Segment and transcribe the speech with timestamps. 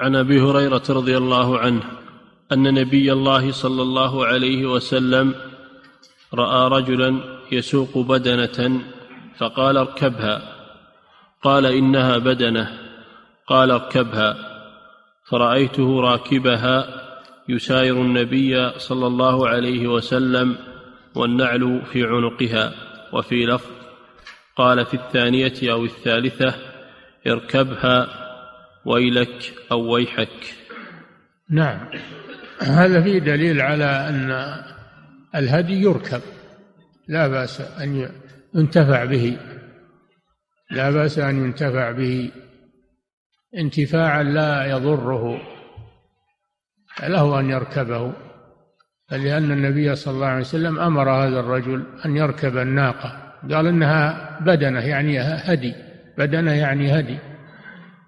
[0.00, 1.82] عن أبي هريرة رضي الله عنه
[2.52, 5.34] أن نبي الله صلى الله عليه وسلم
[6.34, 7.20] رأى رجلا
[7.52, 8.80] يسوق بدنة
[9.38, 10.42] فقال اركبها.
[11.42, 12.78] قال إنها بدنة.
[13.46, 14.36] قال اركبها.
[15.30, 17.02] فرأيته راكبها
[17.48, 20.56] يساير النبي صلى الله عليه وسلم
[21.14, 22.74] والنعل في عنقها
[23.12, 23.70] وفي لفظ.
[24.56, 26.54] قال في الثانية أو الثالثة
[27.26, 28.21] اركبها
[28.86, 30.54] ويلك أو ويحك.
[31.50, 31.88] نعم.
[32.62, 34.56] هذا فيه دليل على أن
[35.34, 36.20] الهدي يركب.
[37.08, 38.08] لا بأس أن
[38.54, 39.36] ينتفع به.
[40.70, 42.30] لا بأس أن ينتفع به.
[43.58, 45.40] انتفاعا لا يضره.
[47.02, 48.12] له أن يركبه.
[49.10, 53.34] لأن النبي صلى الله عليه وسلم أمر هذا الرجل أن يركب الناقة.
[53.50, 55.74] قال إنها بدنة يعني هدي.
[56.18, 57.18] بدنة يعني هدي.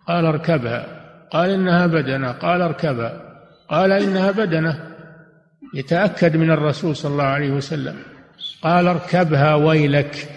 [0.08, 0.86] قال اركبها
[1.30, 2.32] قال إنها بدنة.
[2.32, 4.90] قال اركبها قال إنها بدنة.
[5.74, 7.96] يتأكد من الرسول صلى الله عليه وسلم.
[8.62, 10.28] قال اركبها ويلك.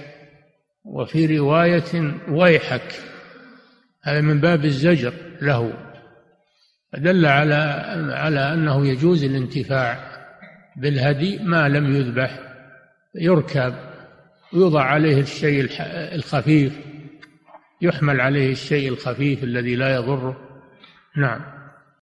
[0.86, 2.94] وفي رواية ويحك.
[4.04, 5.74] هذا من باب الزجر له.
[6.98, 7.56] دل على
[8.14, 9.98] على أنه يجوز الانتفاع
[10.76, 12.40] بالهدي ما لم يذبح.
[13.16, 13.74] يركب.
[14.54, 15.70] ويوضع عليه الشيء
[16.16, 16.74] الخفيف.
[17.81, 20.38] يحمل عليه الشيء الخفيف الذي لا يضره.
[21.17, 21.42] نعم.